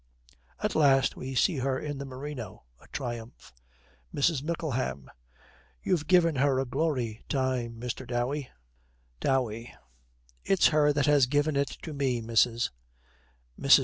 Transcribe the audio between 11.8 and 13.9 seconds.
to me, missis.' MRS.